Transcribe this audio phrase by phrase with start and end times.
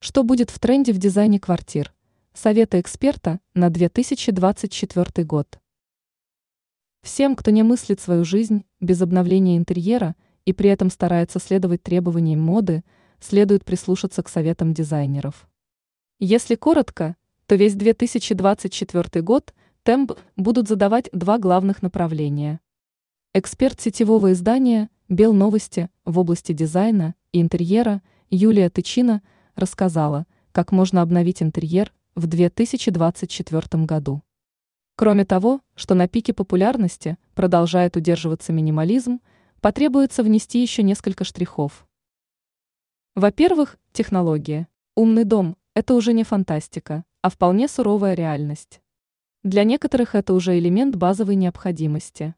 [0.00, 1.92] Что будет в тренде в дизайне квартир?
[2.32, 5.58] Советы эксперта на 2024 год.
[7.02, 10.14] Всем, кто не мыслит свою жизнь без обновления интерьера
[10.44, 12.84] и при этом старается следовать требованиям моды,
[13.18, 15.48] следует прислушаться к советам дизайнеров.
[16.20, 19.52] Если коротко, то весь 2024 год
[19.82, 22.60] темп будут задавать два главных направления.
[23.34, 29.22] Эксперт сетевого издания «Бел новости» в области дизайна и интерьера Юлия Тычина–
[29.58, 34.22] рассказала, как можно обновить интерьер в 2024 году.
[34.96, 39.20] Кроме того, что на пике популярности продолжает удерживаться минимализм,
[39.60, 41.86] потребуется внести еще несколько штрихов.
[43.14, 44.68] Во-первых, технология.
[44.96, 48.80] Умный дом– это уже не фантастика, а вполне суровая реальность.
[49.44, 52.34] Для некоторых это уже элемент базовой необходимости.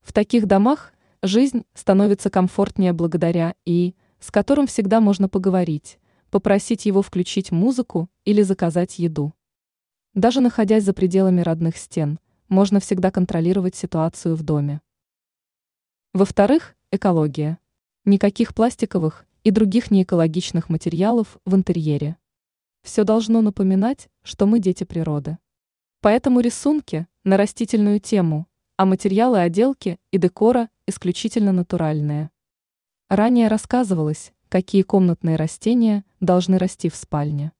[0.00, 5.98] В таких домах жизнь становится комфортнее благодаря и, с которым всегда можно поговорить,
[6.30, 9.34] попросить его включить музыку или заказать еду.
[10.14, 12.18] Даже находясь за пределами родных стен,
[12.48, 14.80] можно всегда контролировать ситуацию в доме.
[16.12, 17.58] Во-вторых, экология.
[18.04, 22.16] Никаких пластиковых и других неэкологичных материалов в интерьере.
[22.82, 25.38] Все должно напоминать, что мы дети природы.
[26.00, 32.30] Поэтому рисунки на растительную тему, а материалы отделки и декора исключительно натуральные.
[33.08, 37.52] Ранее рассказывалось, какие комнатные растения должны расти в спальне.